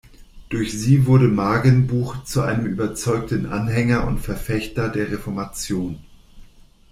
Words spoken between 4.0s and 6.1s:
und Verfechter der Reformation.